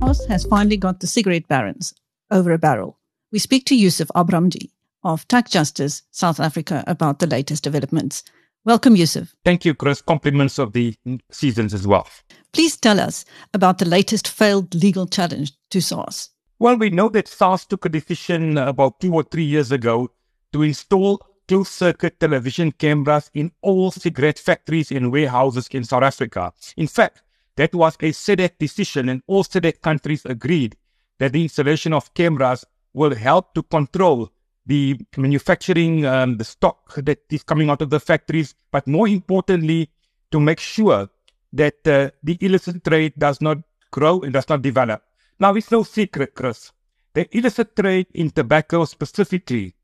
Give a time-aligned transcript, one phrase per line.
[0.00, 1.94] SARS has finally got the cigarette barons
[2.30, 2.98] over a barrel.
[3.30, 4.70] We speak to Yusuf Abramjee
[5.04, 8.22] of Tax Justice South Africa about the latest developments.
[8.64, 9.34] Welcome, Yusuf.
[9.44, 10.02] Thank you, Chris.
[10.02, 10.94] Compliments of the
[11.30, 12.06] seasons as well.
[12.52, 13.24] Please tell us
[13.54, 16.30] about the latest failed legal challenge to SARS.
[16.58, 20.10] Well, we know that SARS took a decision about two or three years ago
[20.52, 26.52] to install closed circuit television cameras in all cigarette factories and warehouses in South Africa.
[26.76, 27.22] In fact,
[27.56, 30.76] that was a SADC decision, and all SADC countries agreed
[31.18, 34.30] that the installation of cameras will help to control
[34.66, 39.90] the manufacturing, um, the stock that is coming out of the factories, but more importantly,
[40.30, 41.08] to make sure
[41.52, 43.58] that uh, the illicit trade does not
[43.90, 45.02] grow and does not develop.
[45.38, 46.72] Now, it's no secret, Chris.
[47.14, 49.74] The illicit trade in tobacco specifically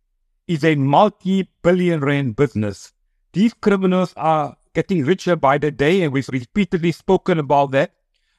[0.46, 2.92] is a multi billion rand business.
[3.32, 7.90] These criminals are getting richer by the day, and we've repeatedly spoken about that.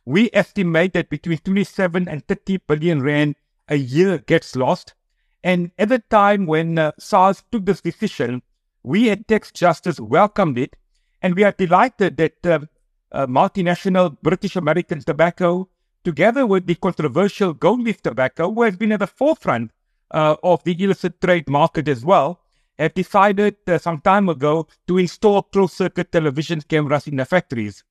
[0.05, 3.35] We estimate that between 27 and 30 billion rand
[3.67, 4.93] a year gets lost.
[5.43, 8.41] And at the time when uh, SARS took this decision,
[8.83, 10.77] we at Tax Justice welcomed it,
[11.21, 12.59] and we are delighted that uh,
[13.11, 15.67] uh, multinational British American Tobacco,
[16.05, 19.71] together with the controversial Gold Leaf Tobacco, who has been at the forefront
[20.11, 22.39] uh, of the illicit trade market as well,
[22.79, 27.83] have decided uh, some time ago to install closed circuit television cameras in the factories.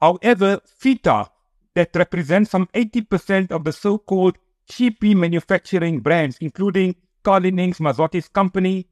[0.00, 1.28] However, FITA,
[1.74, 4.36] that represents some 80% of the so called
[4.68, 8.88] cheapy manufacturing brands, including Carnilinx, Mazzotti's company,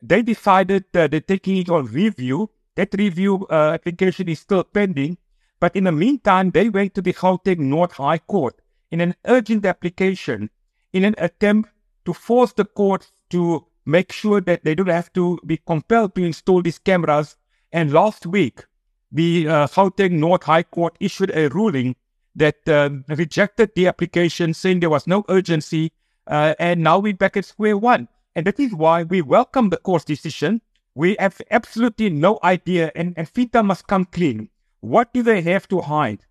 [0.00, 2.50] they decided uh, they're taking it on review.
[2.76, 5.18] That review uh, application is still pending.
[5.60, 9.64] But in the meantime, they went to the Gauteng North High Court in an urgent
[9.64, 10.50] application
[10.92, 11.70] in an attempt
[12.04, 16.24] to force the court to make sure that they don't have to be compelled to
[16.24, 17.36] install these cameras.
[17.72, 18.64] And last week,
[19.10, 21.96] the uh, Gauteng North High Court issued a ruling
[22.34, 25.92] that uh, rejected the application, saying there was no urgency,
[26.26, 28.08] uh, and now we're back at square one.
[28.34, 30.62] And that is why we welcome the court's decision.
[30.94, 34.48] We have absolutely no idea, and, and FITA must come clean.
[34.80, 36.24] What do they have to hide?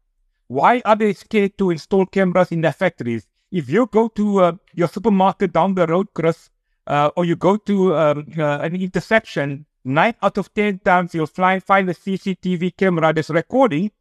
[0.47, 3.27] Why are they scared to install cameras in their factories?
[3.51, 6.49] If you go to uh, your supermarket down the road, Chris,
[6.87, 11.27] uh, or you go to um, uh, an intersection, nine out of ten times you'll
[11.27, 13.91] find, find a CCTV camera that's recording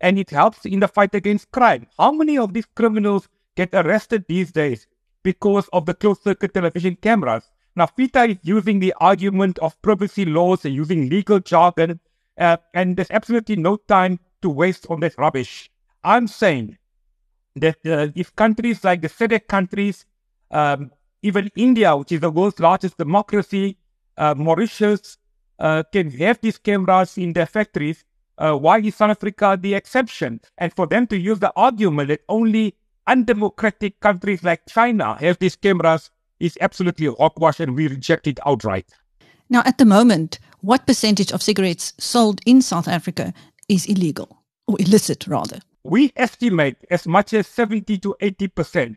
[0.00, 1.86] and it helps in the fight against crime.
[1.98, 4.86] How many of these criminals get arrested these days
[5.22, 7.44] because of the closed circuit television cameras?
[7.76, 12.00] Now, FITA is using the argument of privacy laws and using legal jargon,
[12.38, 15.70] uh, and there's absolutely no time to waste on this rubbish.
[16.02, 16.78] I'm saying
[17.56, 20.06] that uh, if countries like the SADC countries,
[20.50, 20.90] um,
[21.22, 23.76] even India, which is the world's largest democracy,
[24.16, 25.18] uh, Mauritius,
[25.58, 28.04] uh, can have these cameras in their factories,
[28.40, 30.40] uh, why is South Africa the exception?
[30.56, 32.74] And for them to use the argument that only
[33.06, 38.86] undemocratic countries like China have these cameras is absolutely hogwash and we reject it outright.
[39.50, 43.34] Now, at the moment, what percentage of cigarettes sold in South Africa
[43.68, 45.60] is illegal or illicit, rather?
[45.82, 48.96] We estimate as much as 70 to 80%.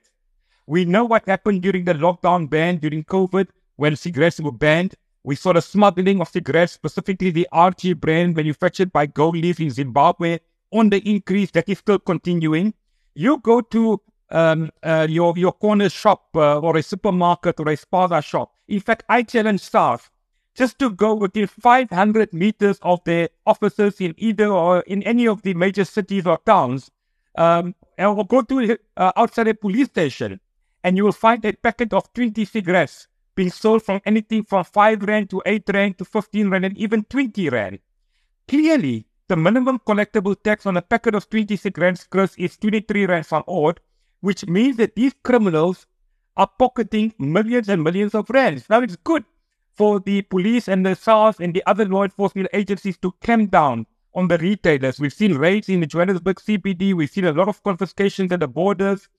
[0.66, 4.96] We know what happened during the lockdown ban during COVID when cigarettes were banned.
[5.24, 9.70] We saw the smuggling of cigarettes, specifically the RG brand manufactured by Gold Leaf in
[9.70, 10.40] Zimbabwe,
[10.72, 12.74] on the increase that is still continuing.
[13.14, 14.02] You go to
[14.32, 18.54] um, uh, your your corner shop uh, or a supermarket or a spaza shop.
[18.68, 20.10] In fact, I challenge staff
[20.56, 25.42] just to go within 500 meters of their offices in either or in any of
[25.42, 26.92] the major cities or towns,
[27.36, 30.40] um, or go to uh, outside a police station,
[30.84, 35.04] and you will find a packet of 20 cigarettes being sold from anything from 5
[35.04, 37.80] Rand to 8 Rand to 15 Rand and even 20 Rand.
[38.48, 42.08] Clearly, the minimum collectible tax on a packet of 20 cigarettes
[42.38, 43.80] is 23 Rand some odd,
[44.20, 45.88] which means that these criminals
[46.36, 48.70] are pocketing millions and millions of rands.
[48.70, 49.24] Now, it's good
[49.74, 53.86] for the police and the SARS and the other law enforcement agencies to clamp down
[54.16, 55.00] on the retailers.
[55.00, 56.94] We've seen raids in the Johannesburg CBD.
[56.94, 59.10] We've seen a lot of confiscations at the borders.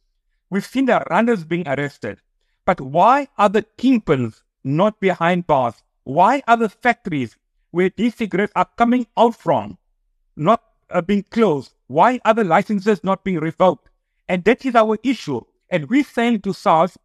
[0.51, 2.21] We've seen the runners being arrested.
[2.65, 5.83] But why are the kingpins not behind bars?
[6.05, 7.37] Why are the factories
[7.71, 9.79] where these cigarettes are coming out from
[10.37, 11.75] not uh, being closed?
[11.87, 13.89] Why are the licenses not being revoked?
[14.29, 15.41] And that is our issue.
[15.71, 16.97] And we're saying to SARS,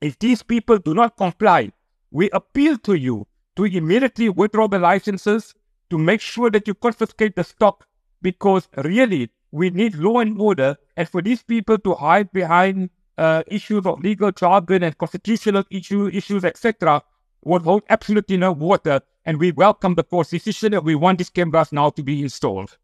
[0.00, 1.72] if these people do not comply,
[2.10, 3.26] we appeal to you
[3.56, 5.54] to immediately withdraw the licenses
[5.90, 7.86] to make sure that you confiscate the stock
[8.22, 13.42] because really we need law and order and for these people to hide behind uh,
[13.46, 17.02] issues of legal jargon and constitutional issue, issues, etc.,
[17.44, 19.00] would hold absolutely no water.
[19.24, 22.76] And we welcome the court's decision and we want these cameras now to be installed.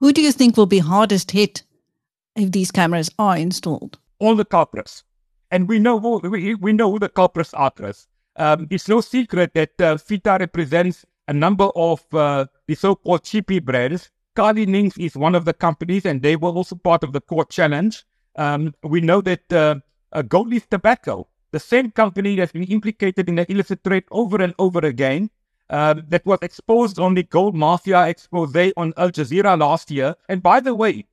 [0.00, 1.62] Who do you think will be hardest hit
[2.36, 3.98] if these cameras are installed?
[4.18, 5.04] All the culprits.
[5.50, 7.72] And we know who, we, we know who the culprits are.
[8.36, 13.60] Um, it's no secret that uh, Fita represents a number of uh, the so-called cheapy
[13.60, 14.10] brands.
[14.34, 18.04] Carnilinx is one of the companies, and they were also part of the court challenge.
[18.36, 19.76] Um, we know that uh,
[20.12, 24.42] uh, Gold Leaf Tobacco, the same company that's been implicated in the illicit trade over
[24.42, 25.30] and over again,
[25.70, 30.14] uh, that was exposed on the gold mafia expose on Al Jazeera last year.
[30.28, 31.06] And by the way,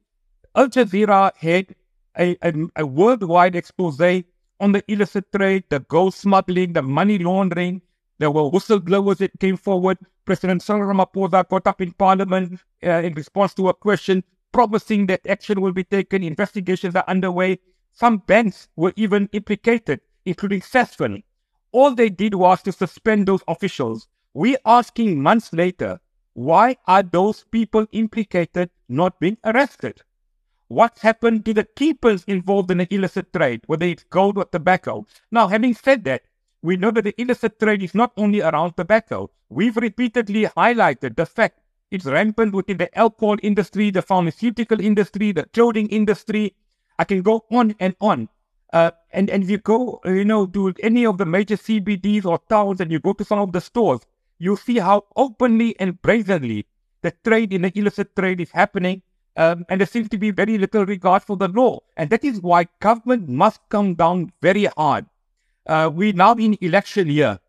[0.55, 1.73] Al Jazeera had
[2.17, 4.01] a, a, a worldwide expose
[4.59, 7.81] on the illicit trade, the gold smuggling, the money laundering.
[8.21, 9.97] There were whistleblowers that came forward.
[10.25, 15.25] President Cyril Ramaphosa got up in parliament uh, in response to a question, promising that
[15.25, 16.21] action will be taken.
[16.21, 17.57] Investigations are underway.
[17.93, 21.23] Some banks were even implicated, including Sasfin.
[21.71, 24.07] All they did was to suspend those officials.
[24.35, 25.99] We're asking months later,
[26.33, 30.03] why are those people implicated not being arrested?
[30.67, 35.07] What's happened to the keepers involved in the illicit trade, whether it's gold or tobacco?
[35.31, 36.21] Now, having said that,
[36.61, 39.29] we know that the illicit trade is not only around tobacco.
[39.49, 41.59] We've repeatedly highlighted the fact
[41.89, 46.55] it's rampant within the alcohol industry, the pharmaceutical industry, the clothing industry.
[46.97, 48.29] I can go on and on.
[48.71, 52.39] Uh, and, and if you go, you know, to any of the major CBDs or
[52.47, 54.01] towns and you go to some of the stores,
[54.39, 56.65] you see how openly and brazenly
[57.01, 59.01] the trade in the illicit trade is happening.
[59.35, 61.79] Um, and there seems to be very little regard for the law.
[61.97, 65.05] And that is why government must come down very hard.
[65.67, 67.39] Uh, we're now in election year,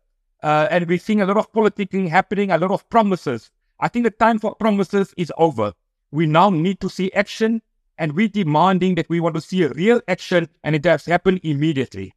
[0.43, 3.49] uh, and we're seeing a lot of politicking happening, a lot of promises.
[3.79, 5.73] I think the time for promises is over.
[6.11, 7.61] We now need to see action,
[7.97, 11.39] and we're demanding that we want to see a real action, and it has happened
[11.43, 12.13] immediately.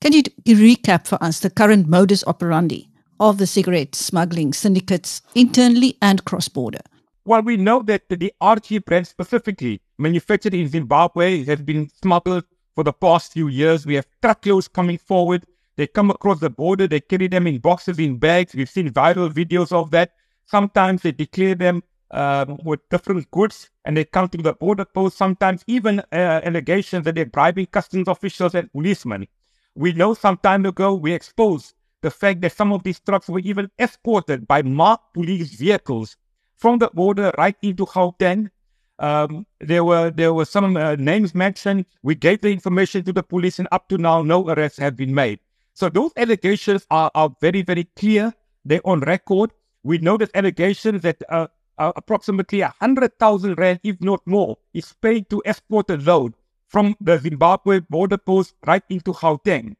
[0.00, 2.88] Can you recap for us the current modus operandi
[3.18, 6.80] of the cigarette smuggling syndicates internally and cross border?
[7.24, 12.44] Well, we know that the RG brand specifically manufactured in Zimbabwe has been smuggled
[12.78, 13.84] for the past few years.
[13.84, 15.44] We have truckloads coming forward.
[15.76, 18.54] They come across the border, they carry them in boxes, in bags.
[18.54, 20.12] We've seen viral videos of that.
[20.46, 21.82] Sometimes they declare them
[22.12, 25.18] um, with different goods and they come to the border post.
[25.18, 29.26] Sometimes even uh, allegations that they're bribing customs officials and policemen.
[29.74, 33.40] We know some time ago we exposed the fact that some of these trucks were
[33.40, 36.16] even escorted by marked police vehicles
[36.56, 38.50] from the border right into Gauteng.
[38.98, 41.86] Um, there were there were some uh, names mentioned.
[42.02, 45.14] We gave the information to the police, and up to now, no arrests have been
[45.14, 45.38] made.
[45.74, 48.34] So those allegations are, are very very clear.
[48.64, 49.50] They're on record.
[49.84, 51.46] We know that allegations that uh,
[51.78, 56.34] uh, approximately hundred thousand rand, if not more, is paid to escort a load
[56.66, 59.76] from the Zimbabwe border post right into Gauteng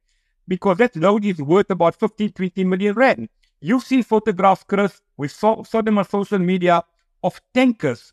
[0.48, 3.28] because that load is worth about 15, 20 million rand.
[3.60, 6.82] You've seen photographs, Chris, we saw, saw them on social media
[7.22, 8.12] of tankers,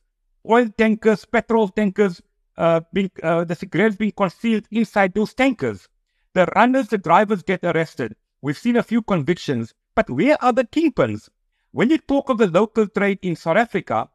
[0.49, 2.21] oil tankers, petrol tankers,
[2.57, 5.87] uh, being, uh, the cigarettes being concealed inside those tankers.
[6.33, 8.15] The runners, the drivers get arrested.
[8.41, 11.29] We've seen a few convictions, but where are the kingpins?
[11.71, 14.09] When you talk of the local trade in South Africa,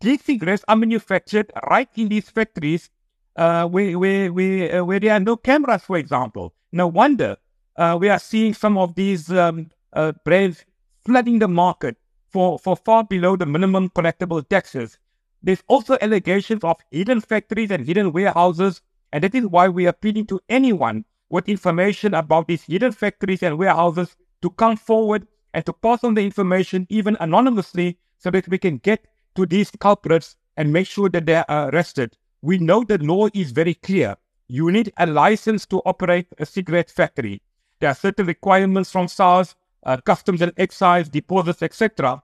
[0.00, 2.90] these cigarettes are manufactured right in these factories
[3.36, 6.54] uh, where, where, where, uh, where there are no cameras, for example.
[6.72, 7.36] No wonder
[7.76, 10.64] uh, we are seeing some of these um, uh, brands
[11.04, 11.96] flooding the market
[12.30, 14.98] for, for far below the minimum collectible taxes.
[15.42, 18.80] There's also allegations of hidden factories and hidden warehouses,
[19.12, 23.42] and that is why we are appealing to anyone with information about these hidden factories
[23.42, 28.46] and warehouses to come forward and to pass on the information even anonymously so that
[28.48, 32.16] we can get to these culprits and make sure that they are arrested.
[32.42, 34.16] We know the law is very clear.
[34.48, 37.42] You need a license to operate a cigarette factory.
[37.80, 42.22] There are certain requirements from SARS, uh, customs and excise, deposits, etc.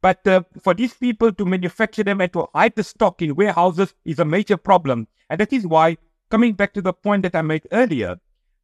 [0.00, 3.94] But uh, for these people to manufacture them and to hide the stock in warehouses
[4.04, 5.08] is a major problem.
[5.28, 5.96] And that is why,
[6.30, 8.18] coming back to the point that I made earlier,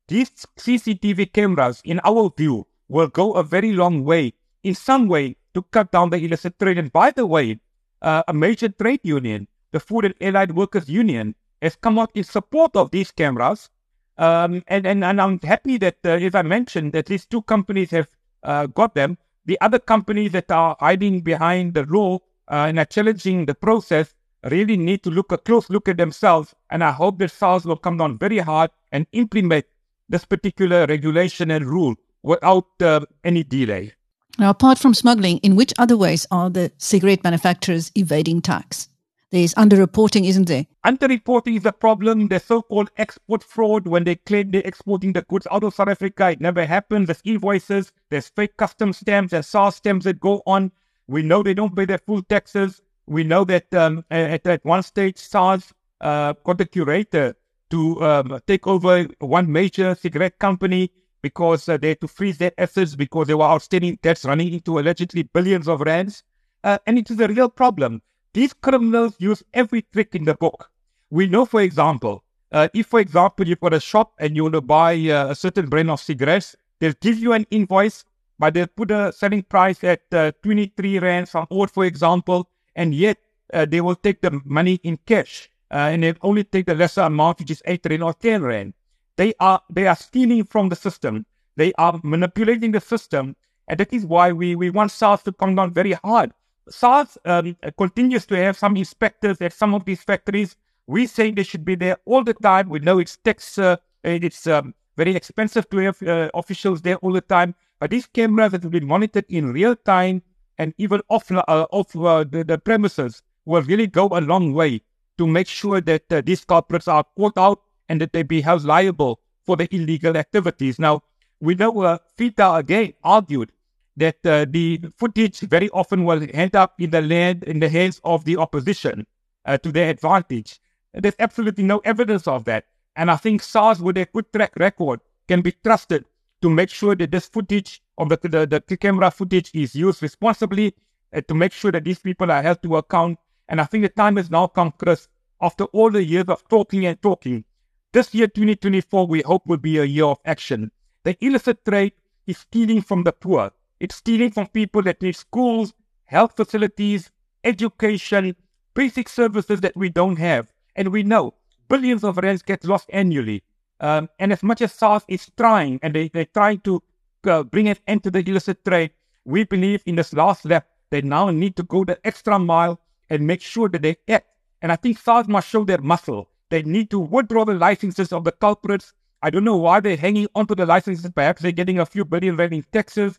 [0.08, 5.36] these CCTV cameras, in our view, will go a very long way, in some way,
[5.54, 6.78] to cut down the illicit trade.
[6.78, 7.58] And by the way,
[8.02, 12.24] uh, a major trade union, the Food and Allied Workers Union, has come out in
[12.24, 13.70] support of these cameras
[14.16, 17.90] um, and, and, and I'm happy that, uh, as I mentioned, at least two companies
[17.90, 18.08] have
[18.42, 19.18] uh, got them.
[19.46, 22.18] The other companies that are hiding behind the law
[22.50, 24.14] uh, and are challenging the process
[24.50, 26.54] really need to look a close look at themselves.
[26.70, 29.66] And I hope that SARS will come down very hard and implement
[30.08, 33.92] this particular regulation and rule without uh, any delay.
[34.38, 38.88] Now, apart from smuggling, in which other ways are the cigarette manufacturers evading tax?
[39.34, 40.64] There's underreporting, isn't there?
[40.86, 42.28] Underreporting is a problem.
[42.28, 46.30] The so-called export fraud, when they claim they're exporting the goods out of South Africa,
[46.30, 47.08] it never happens.
[47.08, 50.70] There's invoices, there's fake custom stamps, there's SARS stamps that go on.
[51.08, 52.80] We know they don't pay their full taxes.
[53.06, 57.34] We know that um, at, at one stage, SARS uh, got a curator
[57.70, 62.52] to um, take over one major cigarette company because uh, they had to freeze their
[62.56, 66.22] assets because there were outstanding debts running into allegedly billions of rands.
[66.62, 68.00] Uh, and it is a real problem.
[68.34, 70.68] These criminals use every trick in the book.
[71.08, 74.54] We know, for example, uh, if, for example, you've got a shop and you want
[74.54, 78.04] to buy uh, a certain brand of cigarettes, they'll give you an invoice,
[78.40, 82.92] but they'll put a selling price at uh, 23 rands some odd, for example, and
[82.92, 83.18] yet
[83.52, 85.48] uh, they will take the money in cash.
[85.70, 88.74] and they only take the lesser amount, which is 8 rand or 10 rand.
[89.16, 91.24] They are they are stealing from the system.
[91.56, 93.36] They are manipulating the system,
[93.68, 96.32] and that is why we, we want SARS to come down very hard.
[96.68, 100.56] SARS um, continues to have some inspectors at some of these factories.
[100.87, 102.68] We say they should be there all the time.
[102.68, 107.12] We know it's tax, uh, it's um, very expensive to have uh, officials there all
[107.12, 107.54] the time.
[107.80, 110.23] But these cameras that have been monitored in real time
[110.59, 114.80] and even off, uh, off uh, the, the, premises will really go a long way
[115.18, 118.64] to make sure that uh, these culprits are caught out and that they be held
[118.64, 120.78] liable for the illegal activities.
[120.78, 121.02] Now,
[121.40, 123.52] we know uh, FITA again argued
[123.96, 128.00] that uh, the footage very often will end up in the land in the hands
[128.04, 129.06] of the opposition
[129.44, 130.60] uh, to their advantage.
[130.92, 132.66] There's absolutely no evidence of that.
[132.96, 136.04] And I think SARS, with a good track record, can be trusted
[136.42, 140.74] to make sure that this footage of the, the, the camera footage is used responsibly
[141.14, 143.18] uh, to make sure that these people are held to account.
[143.48, 145.08] And I think the time has now come, Chris,
[145.40, 147.44] after all the years of talking and talking,
[147.92, 150.72] this year, 2024, we hope will be a year of action.
[151.04, 151.92] The illicit trade
[152.26, 153.52] is stealing from the poor.
[153.81, 157.11] It's stealing from people that need schools, health facilities,
[157.43, 158.37] education,
[158.75, 160.52] basic services that we don't have.
[160.76, 161.35] And we know
[161.69, 163.43] billions of rands get lost annually.
[163.81, 166.83] Um, and as much as SARS is trying, and they, they're trying to
[167.25, 168.90] uh, bring an end to the illicit trade,
[169.25, 173.26] we believe in this last lap, they now need to go the extra mile and
[173.26, 174.26] make sure that they act.
[174.62, 176.31] And I think SARS must show their muscle.
[176.50, 178.93] They need to withdraw the licenses of the culprits.
[179.23, 181.11] I don't know why they're hanging onto the licenses.
[181.14, 183.19] Perhaps they're getting a few billion rand in taxes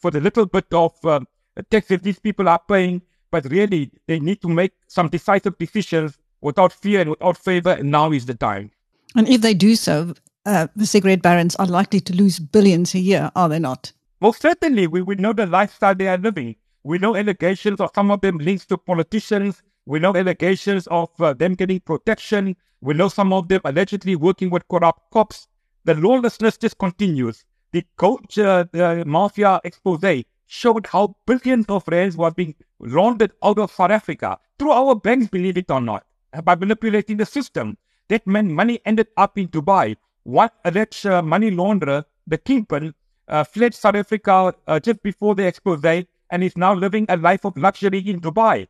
[0.00, 1.26] for the little bit of um,
[1.70, 3.02] taxes these people are paying.
[3.30, 7.70] But really, they need to make some decisive decisions without fear and without favor.
[7.70, 8.70] And now is the time.
[9.14, 12.98] And if they do so, uh, the cigarette barons are likely to lose billions a
[12.98, 13.92] year, are they not?
[14.20, 14.86] Most certainly.
[14.86, 16.56] We, we know the lifestyle they are living.
[16.82, 21.32] We know allegations of some of them links to politicians we know allegations of uh,
[21.34, 22.56] them getting protection.
[22.80, 25.48] We know some of them allegedly working with corrupt cops.
[25.84, 27.44] The lawlessness just continues.
[27.72, 33.58] The coach uh, the mafia expose showed how billions of rands were being laundered out
[33.58, 36.04] of South Africa through our banks, believe it or not,
[36.44, 37.78] by manipulating the system.
[38.08, 39.96] That meant money ended up in Dubai.
[40.24, 42.92] One alleged uh, money launderer, the Kingpin,
[43.28, 47.46] uh, fled South Africa uh, just before the expose and is now living a life
[47.46, 48.68] of luxury in Dubai.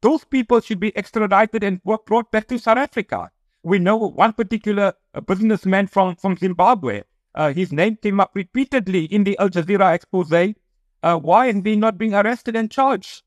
[0.00, 3.30] Those people should be extradited and brought back to South Africa.
[3.64, 7.02] We know one particular uh, businessman from, from Zimbabwe.
[7.34, 10.54] Uh, his name came up repeatedly in the Al Jazeera expose.
[11.02, 13.22] Uh, why is he not being arrested and charged?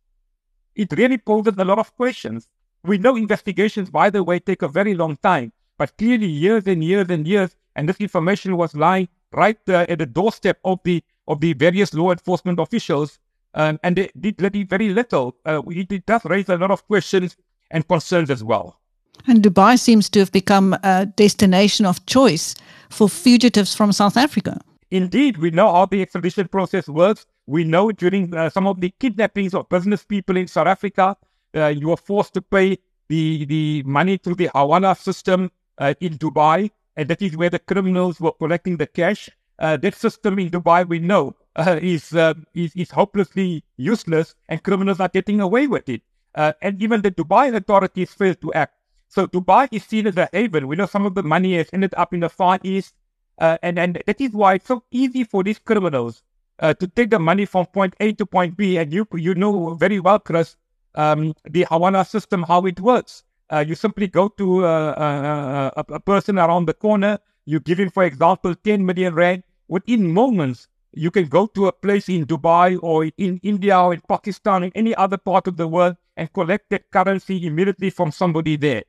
[0.75, 2.47] It really poses a lot of questions.
[2.83, 6.83] We know investigations, by the way, take a very long time, but clearly years and
[6.83, 11.03] years and years, and this information was lying right uh, at the doorstep of the
[11.27, 13.19] of the various law enforcement officials
[13.57, 14.37] um, and they did
[14.69, 15.35] very little.
[15.45, 17.35] Uh, it does raise a lot of questions
[17.71, 18.79] and concerns as well.
[19.27, 22.55] And Dubai seems to have become a destination of choice
[22.89, 24.59] for fugitives from South Africa.
[24.89, 27.25] Indeed, we know how the extradition process works.
[27.45, 31.17] We know during uh, some of the kidnappings of business people in South Africa,
[31.55, 32.77] uh, you were forced to pay
[33.09, 37.59] the, the money through the Hawala system uh, in Dubai, and that is where the
[37.59, 39.29] criminals were collecting the cash.
[39.59, 44.61] Uh, that system in Dubai, we know, uh, is, uh, is, is hopelessly useless and
[44.63, 46.01] criminals are getting away with it.
[46.35, 48.76] And even the Dubai authorities failed to act.
[49.09, 50.67] So Dubai is seen as a haven.
[50.67, 52.93] We know some of the money has ended up in the Far East.
[53.39, 56.23] Uh, and, and that is why it's so easy for these criminals
[56.59, 58.77] uh, to take the money from point A to point B.
[58.77, 60.57] And you, you know very well, Chris,
[60.95, 63.23] um, the Hawala system, how it works.
[63.49, 68.03] Uh, you simply go to a, a person around the corner, you give him, for
[68.03, 69.43] example, 10 million rand.
[69.69, 74.01] Within moments, you can go to a place in Dubai or in India or in
[74.01, 78.57] Pakistan or any other part of the world and collect that currency immediately from somebody
[78.57, 78.83] there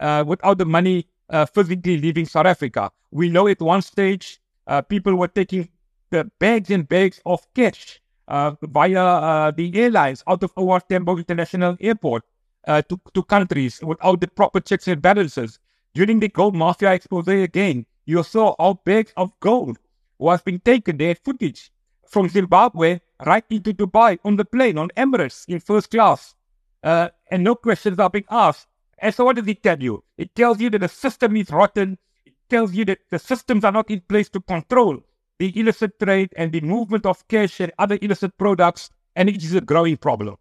[0.00, 2.90] uh, without the money uh, physically leaving South Africa.
[3.10, 5.68] We know at one stage uh, people were taking
[6.10, 11.16] the bags and bags of cash uh, via uh, the airlines out of OR Tambo
[11.18, 12.22] International Airport
[12.66, 15.58] uh, to, to countries without the proper checks and balances.
[15.94, 19.78] During the gold mafia expose again, you saw how bags of gold
[20.18, 20.98] was being taken.
[20.98, 21.70] Had footage
[22.08, 26.34] from Zimbabwe right into Dubai on the plane on Emirates in first class.
[26.82, 28.66] Uh, and no questions are being asked.
[28.98, 30.02] And so what does it tell you?
[30.16, 31.98] It tells you that the system is rotten.
[32.24, 35.00] It tells you that the systems are not in place to control
[35.38, 39.54] the illicit trade and the movement of cash and other illicit products, and it is
[39.54, 40.36] a growing problem.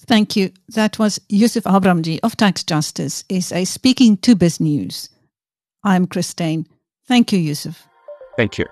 [0.00, 0.52] Thank you.
[0.68, 5.08] That was Yusuf Abramjee of Tax Justice Is SA speaking to BizNews.
[5.82, 6.66] I'm Chris Steyn.
[7.06, 7.88] Thank you, Yusuf.
[8.36, 8.66] Thank you.